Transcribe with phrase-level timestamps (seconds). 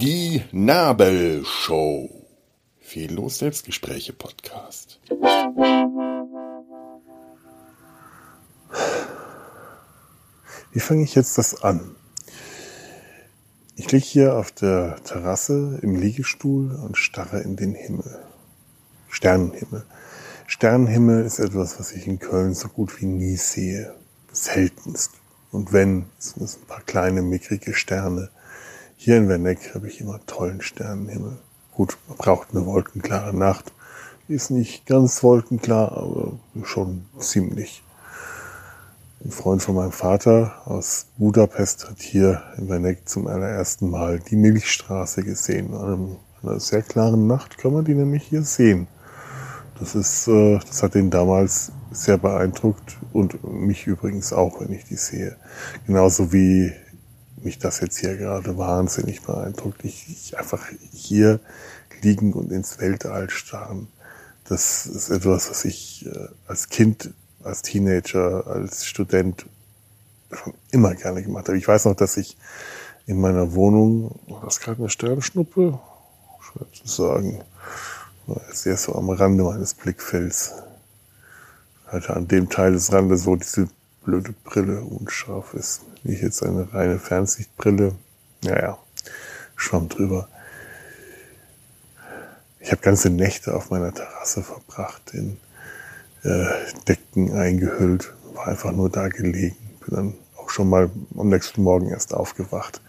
[0.00, 2.08] Die Nabelshow.
[2.78, 4.98] Fehllos Selbstgespräche Podcast.
[10.72, 11.96] Wie fange ich jetzt das an?
[13.76, 18.24] Ich liege hier auf der Terrasse im Liegestuhl und starre in den Himmel.
[19.08, 19.84] Sternenhimmel.
[20.52, 23.94] Sternenhimmel ist etwas, was ich in Köln so gut wie nie sehe.
[24.32, 25.12] Seltenst.
[25.52, 28.30] Und wenn, sind es ein paar kleine, mickrige Sterne.
[28.96, 31.38] Hier in Werneck habe ich immer tollen Sternenhimmel.
[31.70, 33.72] Gut, man braucht eine wolkenklare Nacht.
[34.26, 36.32] Ist nicht ganz wolkenklar, aber
[36.64, 37.84] schon ziemlich.
[39.24, 44.36] Ein Freund von meinem Vater aus Budapest hat hier in Werneck zum allerersten Mal die
[44.36, 45.74] Milchstraße gesehen.
[45.74, 48.88] An einer sehr klaren Nacht kann man die nämlich hier sehen.
[49.80, 54.84] Das ist, äh, das hat ihn damals sehr beeindruckt und mich übrigens auch, wenn ich
[54.84, 55.36] die sehe.
[55.86, 56.72] Genauso wie
[57.42, 59.82] mich das jetzt hier gerade wahnsinnig beeindruckt.
[59.84, 61.40] Ich, ich einfach hier
[62.02, 63.88] liegen und ins Weltall starren.
[64.44, 69.46] Das ist etwas, was ich äh, als Kind, als Teenager, als Student
[70.30, 71.56] schon immer gerne gemacht habe.
[71.56, 72.36] Ich weiß noch, dass ich
[73.06, 75.78] in meiner Wohnung, war das gerade eine Sternschnuppe?
[76.42, 77.42] Schwer zu sagen
[78.50, 80.54] sehr so am Rande meines Blickfelds.
[81.86, 83.68] Hatte an dem Teil des Randes, wo diese
[84.04, 85.82] blöde Brille unscharf ist.
[86.02, 87.94] Nicht jetzt eine reine Fernsichtbrille.
[88.44, 88.78] Naja,
[89.56, 90.28] schwamm drüber.
[92.60, 95.38] Ich habe ganze Nächte auf meiner Terrasse verbracht, in
[96.22, 96.46] äh,
[96.86, 99.56] Decken eingehüllt, war einfach nur da gelegen.
[99.84, 102.80] Bin dann auch schon mal am nächsten Morgen erst aufgewacht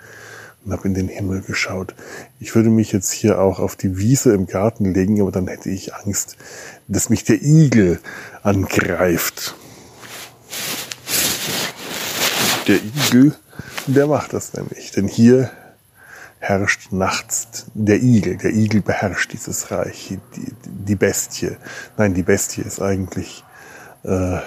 [0.64, 1.96] und habe in den Himmel geschaut.
[2.40, 5.70] Ich würde mich jetzt hier auch auf die Wiese im Garten legen, aber dann hätte
[5.70, 6.38] ich Angst,
[6.88, 8.00] dass mich der Igel
[8.44, 9.56] angreift.
[12.68, 13.36] Der Igel,
[13.88, 15.52] der macht das nämlich, denn hier
[16.40, 18.38] herrscht nachts der Igel.
[18.38, 21.56] Der Igel beherrscht dieses Reich, die, die Bestie.
[21.98, 23.44] Nein, die Bestie ist eigentlich
[24.04, 24.40] äh,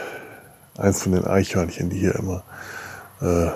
[0.77, 2.45] eins von den Eichhörnchen, die hier immer
[3.21, 3.51] äh,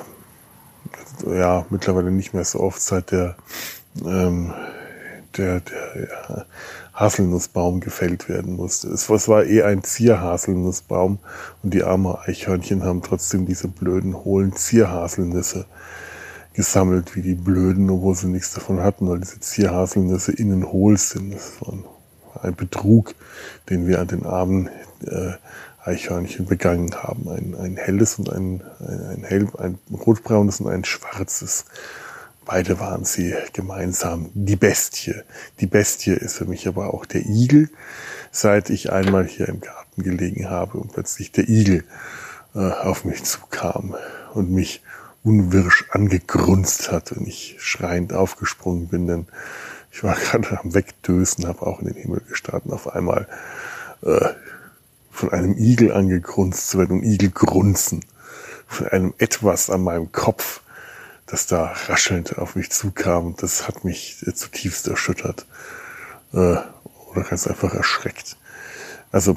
[1.26, 3.36] ja mittlerweile nicht mehr so oft, seit der,
[4.04, 4.52] ähm,
[5.36, 6.44] der, der ja,
[6.94, 8.88] Haselnussbaum gefällt werden musste.
[8.88, 11.18] Es, es war eh ein Zierhaselnussbaum
[11.62, 15.66] und die armen Eichhörnchen haben trotzdem diese blöden, hohlen Zierhaselnüsse
[16.54, 21.32] gesammelt, wie die Blöden, obwohl sie nichts davon hatten, weil diese Zierhaselnüsse innen hohl sind.
[21.32, 21.84] Das war ein,
[22.42, 23.14] ein Betrug,
[23.70, 24.68] den wir an den armen
[25.06, 25.34] äh,
[25.88, 27.28] Eichhörnchen begangen haben.
[27.28, 31.64] Ein, ein helles und ein, ein, ein, hell, ein rotbraunes und ein schwarzes.
[32.44, 35.14] Beide waren sie gemeinsam die Bestie.
[35.60, 37.70] Die Bestie ist für mich aber auch der Igel,
[38.30, 41.84] seit ich einmal hier im Garten gelegen habe und plötzlich der Igel
[42.54, 43.94] äh, auf mich zukam
[44.34, 44.82] und mich
[45.24, 49.26] unwirsch angegrunzt hat und ich schreiend aufgesprungen bin, denn
[49.92, 53.26] ich war gerade am Wegdösen, habe auch in den Himmel gestarrt und auf einmal
[54.02, 54.30] äh,
[55.18, 58.04] von einem Igel angegrunzt zu werden und Igel grunzen.
[58.68, 60.60] Von einem etwas an meinem Kopf,
[61.26, 63.34] das da raschelnd auf mich zukam.
[63.36, 65.44] Das hat mich zutiefst erschüttert.
[66.32, 66.58] Äh,
[67.10, 68.36] oder ganz einfach erschreckt.
[69.10, 69.36] Also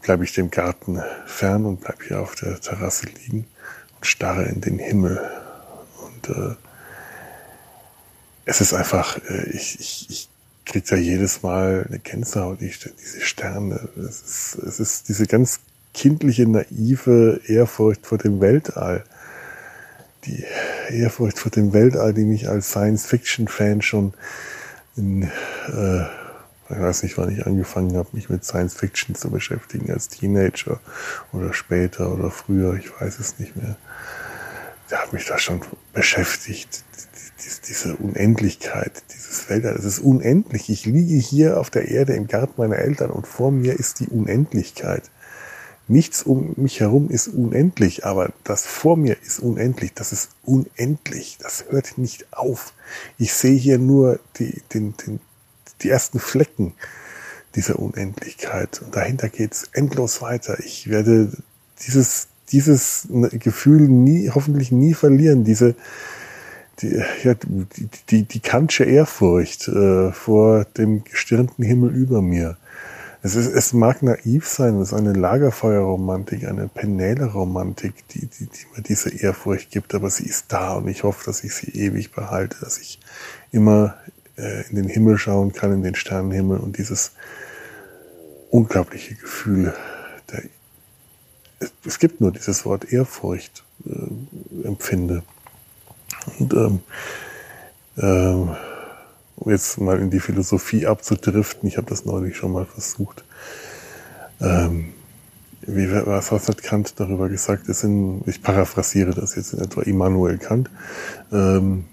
[0.00, 3.46] bleibe ich dem Garten fern und bleibe hier auf der Terrasse liegen
[3.94, 5.20] und starre in den Himmel.
[6.02, 6.56] Und äh,
[8.44, 10.31] es ist einfach, äh, ich, ich, ich
[10.64, 13.88] kriegt ja jedes Mal eine Gänsehaut, diese Sterne.
[13.96, 15.60] Es ist, es ist diese ganz
[15.92, 19.04] kindliche, naive Ehrfurcht vor dem Weltall.
[20.24, 20.44] Die
[20.90, 24.14] Ehrfurcht vor dem Weltall, die mich als Science-Fiction-Fan schon
[24.96, 26.02] in, äh,
[26.70, 30.80] ich weiß nicht, wann ich angefangen habe, mich mit Science-Fiction zu beschäftigen, als Teenager
[31.32, 33.76] oder später oder früher, ich weiß es nicht mehr.
[34.90, 35.60] Der hat mich da schon
[35.92, 36.84] beschäftigt
[37.68, 40.68] diese Unendlichkeit, dieses Weltall, es ist unendlich.
[40.68, 44.08] Ich liege hier auf der Erde im Garten meiner Eltern und vor mir ist die
[44.08, 45.10] Unendlichkeit.
[45.88, 49.92] Nichts um mich herum ist unendlich, aber das vor mir ist unendlich.
[49.94, 51.38] Das ist unendlich.
[51.40, 52.72] Das hört nicht auf.
[53.18, 55.20] Ich sehe hier nur die, den, den,
[55.82, 56.74] die ersten Flecken
[57.56, 58.80] dieser Unendlichkeit.
[58.82, 60.58] Und dahinter geht's endlos weiter.
[60.60, 61.32] Ich werde
[61.86, 65.44] dieses, dieses Gefühl nie, hoffentlich nie verlieren.
[65.44, 65.74] Diese,
[66.80, 72.56] die, ja, die, die, die kantsche Ehrfurcht äh, vor dem gestirnten Himmel über mir.
[73.22, 78.66] Es, ist, es mag naiv sein, es ist eine Lagerfeuerromantik, eine Penäle-Romantik, die, die, die
[78.74, 82.10] mir diese Ehrfurcht gibt, aber sie ist da und ich hoffe, dass ich sie ewig
[82.10, 82.98] behalte, dass ich
[83.52, 83.94] immer
[84.36, 87.12] äh, in den Himmel schauen kann, in den Sternenhimmel und dieses
[88.50, 89.72] unglaubliche Gefühl
[90.30, 90.42] der
[91.62, 95.22] es, es gibt nur dieses Wort Ehrfurcht, äh, empfinde.
[96.38, 96.80] Und ähm,
[97.98, 98.50] ähm,
[99.36, 103.24] um jetzt mal in die Philosophie abzudriften, ich habe das neulich schon mal versucht.
[104.40, 104.92] Ähm,
[105.62, 107.68] wie, was, hat Kant darüber gesagt?
[107.68, 110.70] Das sind, ich paraphrasiere das jetzt in etwa Immanuel Kant,
[111.32, 111.84] ähm,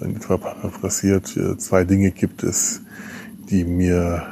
[0.00, 2.82] in etwa paraphrasiert, äh, zwei Dinge gibt es,
[3.50, 4.26] die mir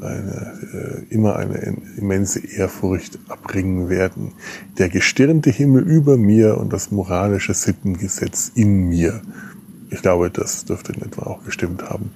[0.00, 4.32] eine, äh, immer eine immense Ehrfurcht abbringen werden.
[4.78, 9.22] Der gestirnte Himmel über mir und das moralische Sittengesetz in mir.
[9.90, 12.10] Ich glaube, das dürfte in etwa auch gestimmt haben.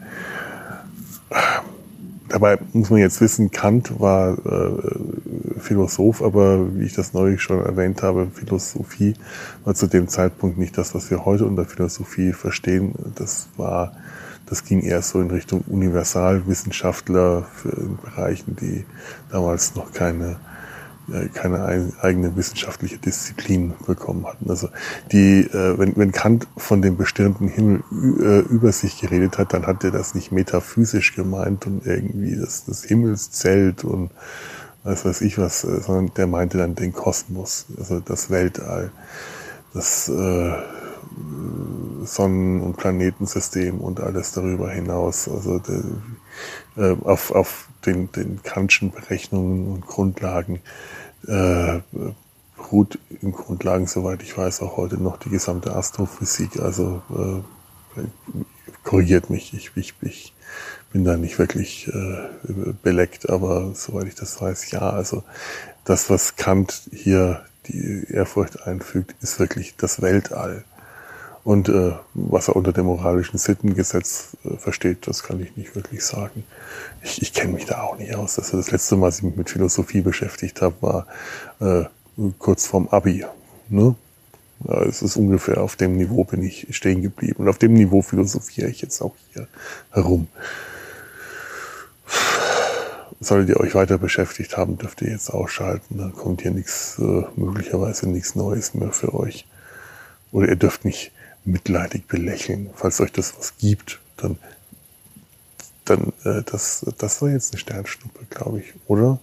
[2.29, 7.63] Dabei muss man jetzt wissen, Kant war äh, Philosoph, aber wie ich das neulich schon
[7.63, 9.15] erwähnt habe, Philosophie
[9.65, 12.95] war zu dem Zeitpunkt nicht das, was wir heute unter Philosophie verstehen.
[13.17, 13.95] Das war,
[14.53, 18.85] das ging eher so in Richtung Universalwissenschaftler in Bereichen, die
[19.31, 20.37] damals noch keine
[21.11, 24.51] äh, keine eigene wissenschaftliche Disziplin bekommen hatten.
[24.51, 24.69] Also
[25.11, 27.83] die, äh, wenn, wenn Kant von dem bestirnten Himmel
[28.21, 32.67] äh, über sich geredet hat, dann hat er das nicht metaphysisch gemeint und irgendwie das,
[32.67, 34.11] das Himmelszelt und
[34.85, 38.93] was weiß ich was, sondern der meinte dann den Kosmos, also das Weltall,
[39.73, 40.53] das äh,
[42.05, 45.29] Sonnen- und Planetensystem und alles darüber hinaus.
[45.29, 45.83] Also der,
[46.77, 50.61] äh, auf, auf den, den Kantschen Berechnungen und Grundlagen
[51.27, 51.81] äh,
[52.57, 56.61] beruht in Grundlagen, soweit ich weiß, auch heute noch die gesamte Astrophysik.
[56.61, 58.03] Also äh,
[58.85, 60.35] korrigiert mich, ich, ich, ich
[60.93, 64.91] bin da nicht wirklich äh, beleckt, aber soweit ich das weiß, ja.
[64.91, 65.23] Also
[65.85, 70.65] das, was Kant hier die Ehrfurcht einfügt, ist wirklich das Weltall.
[71.45, 76.05] Und äh, was er unter dem moralischen Sittengesetz äh, versteht, das kann ich nicht wirklich
[76.05, 76.45] sagen.
[77.03, 78.39] Ich, ich kenne mich da auch nicht aus.
[78.39, 81.07] Also das letzte Mal, als ich mich mit Philosophie beschäftigt habe, war
[81.61, 81.85] äh,
[82.39, 83.25] kurz vorm Abi.
[83.69, 83.97] Ne?
[84.69, 87.43] Ja, es ist ungefähr auf dem Niveau bin ich stehen geblieben.
[87.43, 89.49] Und auf dem Niveau philosophiere ich jetzt auch hier
[89.91, 90.29] herum.
[93.19, 95.99] Solltet ihr euch weiter beschäftigt haben, dürft ihr jetzt ausschalten.
[95.99, 99.47] Da kommt hier nichts, äh, möglicherweise nichts Neues mehr für euch.
[100.31, 101.13] Oder ihr dürft nicht
[101.45, 102.71] mitleidig belächeln.
[102.75, 104.39] Falls euch das was gibt, dann,
[105.85, 109.19] dann äh, das, das war jetzt eine Sternschnuppe, glaube ich, oder?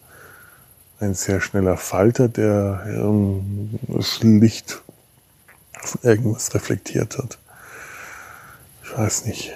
[1.00, 4.82] Ein sehr schneller Falter, der ähm, das Licht
[6.04, 7.38] irgendwas reflektiert hat.
[8.84, 9.54] Ich weiß nicht.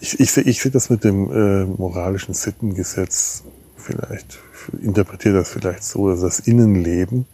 [0.00, 3.44] Ich, ich sehe ich seh das mit dem äh, moralischen Sittengesetz
[3.76, 4.38] vielleicht,
[4.82, 7.26] interpretiere das vielleicht so, dass das Innenleben,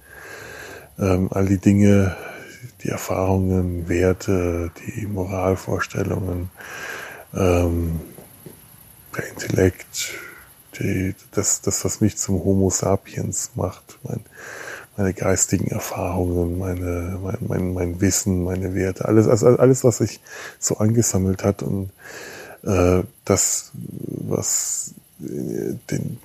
[0.99, 2.17] ähm, all die Dinge,
[2.83, 6.51] die Erfahrungen, Werte, die Moralvorstellungen,
[7.35, 8.01] ähm,
[9.17, 10.15] der Intellekt,
[10.79, 14.21] die, das, das, was mich zum Homo sapiens macht, mein,
[14.97, 20.21] meine geistigen Erfahrungen, meine, mein, mein, mein Wissen, meine Werte, alles, also alles, was sich
[20.59, 21.91] so angesammelt hat und
[22.65, 26.19] äh, das, was äh, den,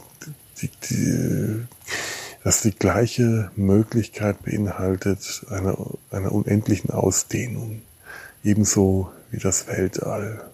[0.62, 1.45] die, die,
[2.46, 5.76] das die gleiche Möglichkeit beinhaltet einer,
[6.12, 7.82] einer unendlichen Ausdehnung,
[8.44, 10.46] ebenso wie das Weltall.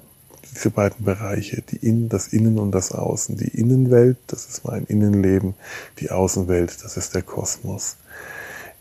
[0.56, 3.36] Diese beiden Bereiche, die In, das Innen und das Außen.
[3.36, 5.54] Die Innenwelt, das ist mein Innenleben,
[6.00, 7.98] die Außenwelt, das ist der Kosmos.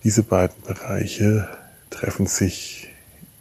[0.04, 1.48] Diese beiden Bereiche
[1.90, 2.92] treffen sich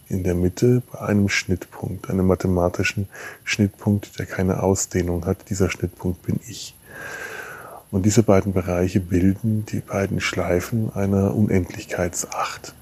[0.07, 3.07] in der Mitte bei einem Schnittpunkt, einem mathematischen
[3.43, 5.51] Schnittpunkt, der keine Ausdehnung hat.
[5.51, 6.73] Dieser Schnittpunkt bin ich.
[7.91, 12.75] Und diese beiden Bereiche bilden die beiden Schleifen einer Unendlichkeitsacht.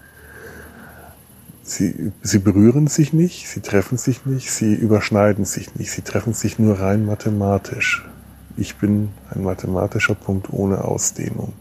[1.64, 6.34] Sie, sie berühren sich nicht, sie treffen sich nicht, sie überschneiden sich nicht, sie treffen
[6.34, 8.08] sich nur rein mathematisch.
[8.58, 11.54] Ich bin ein mathematischer Punkt ohne Ausdehnung.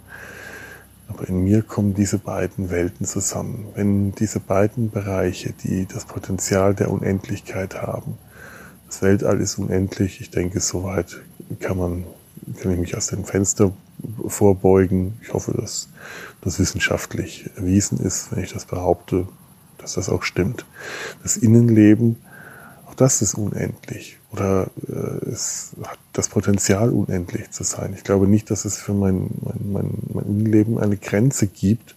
[1.09, 3.67] Aber in mir kommen diese beiden Welten zusammen.
[3.75, 8.19] Wenn diese beiden Bereiche, die das Potenzial der Unendlichkeit haben,
[8.87, 11.21] das Weltall ist unendlich, ich denke, soweit
[11.61, 12.05] kann man
[12.61, 13.73] kann ich mich aus dem Fenster
[14.27, 15.19] vorbeugen.
[15.23, 15.89] Ich hoffe, dass
[16.43, 19.27] das wissenschaftlich erwiesen ist, wenn ich das behaupte,
[19.79, 20.67] dass das auch stimmt.
[21.23, 22.17] Das Innenleben,
[22.87, 27.95] auch das ist unendlich oder äh, es hat das Potenzial, unendlich zu sein.
[27.97, 31.96] Ich glaube nicht, dass es für mein, mein, mein, mein Innenleben eine Grenze gibt,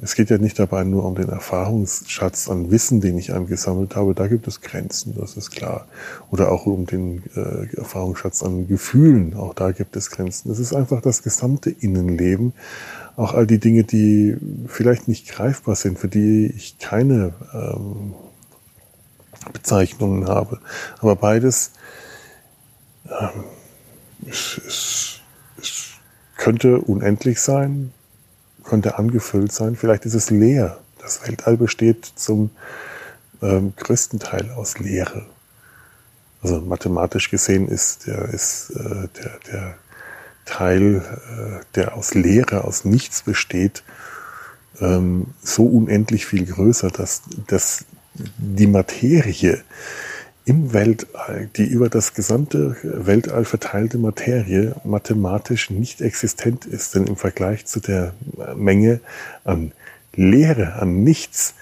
[0.00, 4.14] es geht ja nicht dabei nur um den Erfahrungsschatz an Wissen, den ich angesammelt habe.
[4.14, 5.86] Da gibt es Grenzen, das ist klar.
[6.30, 9.34] Oder auch um den äh, Erfahrungsschatz an Gefühlen.
[9.34, 10.50] Auch da gibt es Grenzen.
[10.50, 12.54] Es ist einfach das gesamte Innenleben.
[13.16, 14.36] Auch all die Dinge, die
[14.66, 18.14] vielleicht nicht greifbar sind, für die ich keine ähm,
[19.52, 20.58] Bezeichnungen habe.
[21.00, 21.72] Aber beides
[23.10, 23.44] ähm,
[24.26, 25.20] es, es,
[25.60, 25.90] es
[26.38, 27.92] könnte unendlich sein,
[28.64, 30.78] könnte angefüllt sein, vielleicht ist es leer.
[30.98, 32.50] Das Weltall besteht zum
[33.42, 35.26] ähm, größten Teil aus Leere.
[36.42, 39.74] Also mathematisch gesehen ist der, ist, äh, der, der
[40.44, 43.82] Teil, äh, der aus Leere, aus Nichts besteht,
[44.80, 49.62] ähm, so unendlich viel größer, dass, dass die Materie
[50.46, 56.94] im Weltall, die über das gesamte Weltall verteilte Materie mathematisch nicht existent ist.
[56.94, 58.14] Denn im Vergleich zu der
[58.54, 59.00] Menge
[59.44, 59.72] an
[60.14, 61.54] Leere, an Nichts,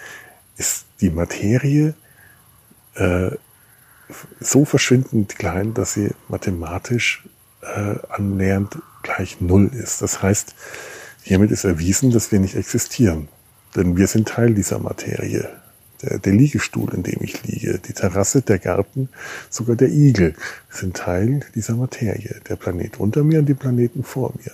[0.57, 1.95] ist die Materie
[2.95, 3.31] äh,
[4.41, 7.25] so verschwindend klein, dass sie mathematisch
[7.63, 10.03] äh, annähernd gleich Null ist.
[10.03, 10.55] Das heißt,
[11.23, 13.29] hiermit ist erwiesen, dass wir nicht existieren.
[13.77, 15.49] Denn wir sind Teil dieser Materie.
[16.03, 19.09] Der, der Liegestuhl, in dem ich liege, die Terrasse, der Garten,
[19.51, 20.35] sogar der Igel
[20.69, 22.41] sind Teil dieser Materie.
[22.49, 24.53] Der Planet unter mir und die Planeten vor mir.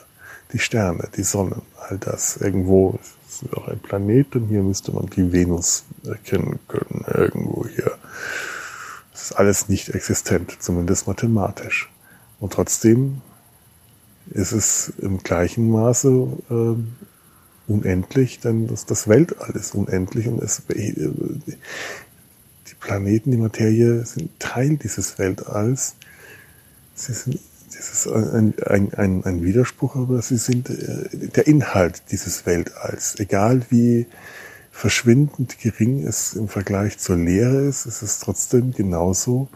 [0.53, 2.37] Die Sterne, die Sonnen, all das.
[2.39, 7.05] Irgendwo ist auch ein Planet und hier müsste man die Venus erkennen können.
[7.07, 7.93] Irgendwo hier.
[9.13, 11.91] Das ist alles nicht existent, zumindest mathematisch.
[12.41, 13.21] Und trotzdem
[14.31, 16.75] ist es im gleichen Maße äh,
[17.69, 24.39] unendlich, denn das, das Weltall ist unendlich und es, äh, die Planeten, die Materie sind
[24.39, 25.95] Teil dieses Weltalls.
[26.95, 32.03] Sie sind, das ist ein, ein, ein, ein Widerspruch, aber sie sind äh, der Inhalt
[32.11, 33.19] dieses Weltalls.
[33.19, 34.07] Egal wie
[34.73, 39.49] verschwindend gering es im Vergleich zur Leere ist, ist es trotzdem genauso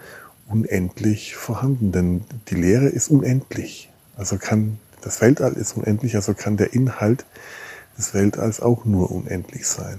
[0.49, 3.90] unendlich vorhanden, denn die Lehre ist unendlich.
[4.16, 7.26] Also kann das Weltall ist unendlich, also kann der Inhalt
[7.99, 9.99] des Weltalls auch nur unendlich sein.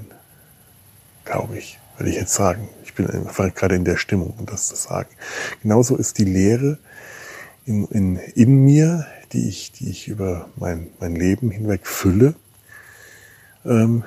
[1.26, 2.70] Glaube ich, würde ich jetzt sagen.
[2.84, 5.10] Ich bin gerade in der Stimmung, um das zu sagen.
[5.62, 6.78] Genauso ist die Lehre
[7.66, 12.36] in, in, in mir, die ich, die ich über mein, mein Leben hinweg fülle,
[13.66, 14.04] ähm,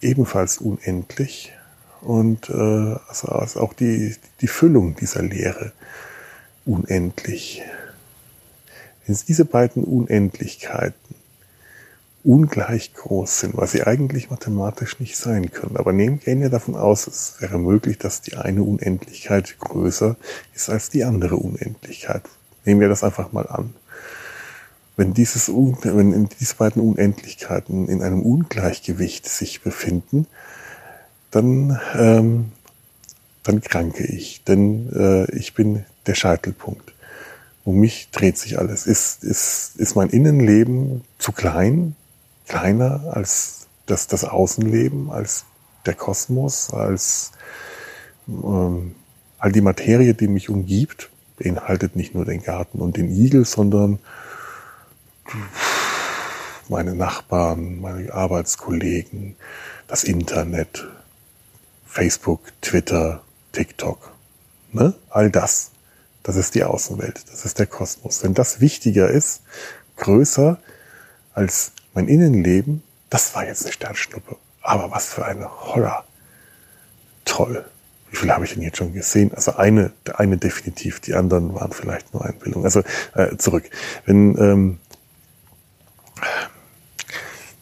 [0.00, 1.52] ebenfalls unendlich
[2.00, 2.52] und äh,
[3.08, 5.72] also, also auch die, die Füllung dieser Lehre
[6.64, 7.62] unendlich.
[9.06, 11.14] Wenn diese beiden Unendlichkeiten
[12.24, 15.76] ungleich groß sind, was sie eigentlich mathematisch nicht sein können.
[15.76, 20.16] Aber nehmen gehen wir davon aus, es wäre möglich, dass die eine Unendlichkeit größer
[20.54, 22.22] ist als die andere Unendlichkeit.
[22.64, 23.74] Nehmen wir das einfach mal an.
[24.96, 30.26] Wenn, dieses, wenn diese beiden Unendlichkeiten in einem Ungleichgewicht sich befinden,
[31.30, 32.52] dann, ähm,
[33.44, 36.92] dann kranke ich, denn äh, ich bin der Scheitelpunkt.
[37.64, 38.86] Um mich dreht sich alles.
[38.86, 41.94] Ist, ist, ist mein Innenleben zu klein,
[42.48, 45.44] kleiner als das, das Außenleben, als
[45.86, 47.32] der Kosmos, als
[48.26, 48.94] ähm,
[49.38, 53.98] all die Materie, die mich umgibt, beinhaltet nicht nur den Garten und den Igel, sondern
[56.68, 59.36] meine Nachbarn, meine Arbeitskollegen,
[59.86, 60.86] das Internet,
[61.86, 64.12] Facebook, Twitter, TikTok.
[64.72, 64.94] Ne?
[65.08, 65.70] All das.
[66.22, 67.24] Das ist die Außenwelt.
[67.30, 68.22] Das ist der Kosmos.
[68.22, 69.42] Wenn das wichtiger ist,
[69.96, 70.60] größer
[71.32, 74.36] als mein Innenleben, das war jetzt eine Sternschnuppe.
[74.62, 76.04] Aber was für eine Horror.
[77.24, 77.64] Toll.
[78.10, 79.32] Wie viele habe ich denn jetzt schon gesehen?
[79.34, 82.64] Also eine, eine definitiv, die anderen waren vielleicht nur Einbildung.
[82.64, 82.82] Also
[83.14, 83.64] äh, zurück.
[84.06, 84.78] Wenn ähm,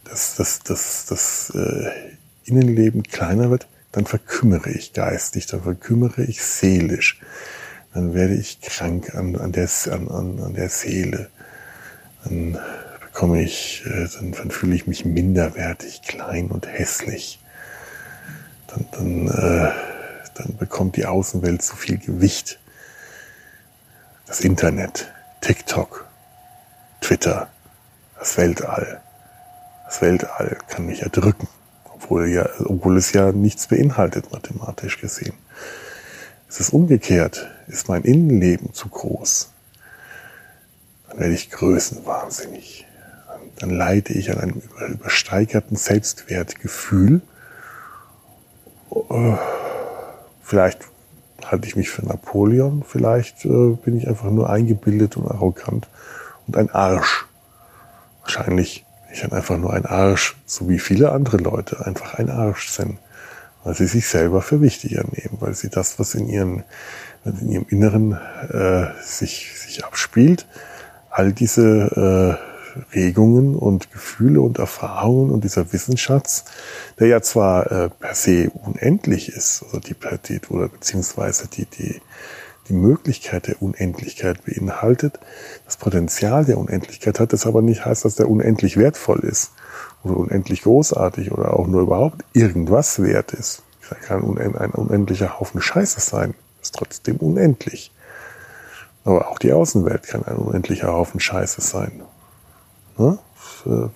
[0.05, 1.91] das, das, das, das äh,
[2.45, 7.21] Innenleben kleiner wird, dann verkümmere ich geistig, dann verkümmere ich seelisch,
[7.95, 11.31] dann werde ich krank an, an, der, an, an der Seele,
[12.25, 12.59] dann
[13.17, 17.43] bekomme ich, äh, dann, dann fühle ich mich minderwertig, klein und hässlich.
[18.67, 19.73] Dann, dann, äh,
[20.35, 22.59] dann bekommt die Außenwelt zu viel Gewicht.
[24.27, 26.07] Das Internet, TikTok,
[27.01, 27.49] Twitter,
[28.19, 29.01] das Weltall.
[29.87, 31.49] Das Weltall kann mich erdrücken
[31.95, 35.33] obwohl, ja, obwohl es ja nichts beinhaltet, mathematisch gesehen.
[36.51, 37.51] Es ist umgekehrt.
[37.67, 39.53] Ist mein Innenleben zu groß,
[41.09, 42.87] dann werde ich größenwahnsinnig.
[43.59, 47.21] Dann leide ich an einem übersteigerten Selbstwertgefühl.
[48.91, 49.37] Äh,
[50.43, 50.81] vielleicht
[51.45, 55.89] halte ich mich für Napoleon, vielleicht äh, bin ich einfach nur eingebildet und arrogant
[56.47, 57.27] und ein Arsch.
[58.23, 58.87] Wahrscheinlich
[59.17, 62.99] ich bin einfach nur ein Arsch, so wie viele andere Leute einfach ein Arsch sind,
[63.65, 66.65] weil sie sich selber für wichtiger nehmen, weil sie das, was in ihren,
[67.25, 70.47] in ihrem Inneren äh, sich, sich abspielt,
[71.11, 72.56] all diese äh,
[72.95, 76.45] Regungen und Gefühle und Erfahrungen und dieser Wissensschatz,
[76.99, 79.95] der ja zwar äh, per se unendlich ist, also die,
[80.29, 82.01] die oder beziehungsweise die, die,
[82.69, 85.19] die Möglichkeit der Unendlichkeit beinhaltet,
[85.65, 89.53] das Potenzial der Unendlichkeit hat, das aber nicht heißt, dass der unendlich wertvoll ist
[90.03, 93.63] oder unendlich großartig oder auch nur überhaupt irgendwas wert ist.
[93.89, 97.93] Das kann ein unendlicher Haufen Scheiße sein, ist trotzdem unendlich.
[99.05, 102.03] Aber auch die Außenwelt kann ein unendlicher Haufen Scheiße sein.
[102.99, 103.19] Ne?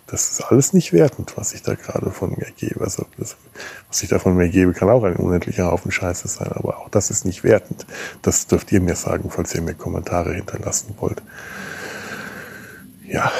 [0.06, 2.82] Das ist alles nicht wertend, was ich da gerade von mir gebe.
[2.82, 3.36] Also das,
[3.88, 6.88] was ich da von mir gebe, kann auch ein unendlicher Haufen Scheiße sein, aber auch
[6.88, 7.86] das ist nicht wertend.
[8.22, 11.22] Das dürft ihr mir sagen, falls ihr mir Kommentare hinterlassen wollt.
[13.06, 13.30] Ja,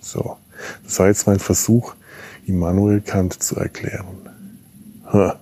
[0.00, 0.36] so.
[0.84, 1.94] Das war jetzt mein Versuch,
[2.46, 4.30] Immanuel Kant zu erklären.
[5.12, 5.38] Ha.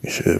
[0.00, 0.38] Ich, äh,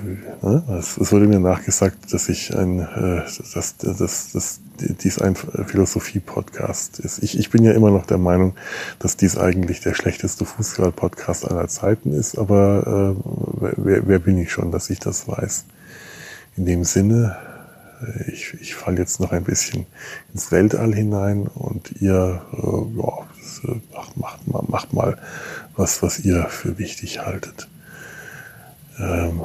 [0.79, 3.23] es, es wurde mir nachgesagt, dass ich ein, äh,
[3.55, 7.23] dass, dass, dass dies ein Philosophie-Podcast ist.
[7.23, 8.55] Ich, ich bin ja immer noch der Meinung,
[9.01, 14.53] dass dies eigentlich der schlechteste Fußball-Podcast aller Zeiten ist, aber äh, wer, wer bin ich
[14.53, 15.65] schon, dass ich das weiß?
[16.57, 17.37] In dem Sinne,
[18.01, 19.87] äh, ich, ich falle jetzt noch ein bisschen
[20.33, 23.81] ins Weltall hinein und ihr äh, ja, äh,
[24.17, 25.19] macht, macht, macht mal
[25.77, 27.67] was, was ihr für wichtig haltet.
[29.01, 29.41] Ähm,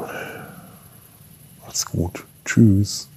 [1.61, 2.25] macht's gut.
[2.45, 3.09] Tschüss.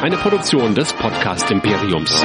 [0.00, 2.22] Eine Produktion des Podcast Imperiums.